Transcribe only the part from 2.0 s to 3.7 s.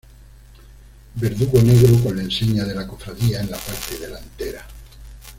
con la enseña de la Cofradía en la